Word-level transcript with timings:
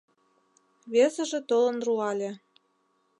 Весыже 0.93 1.39
толын 1.49 1.77
руале. 1.87 2.31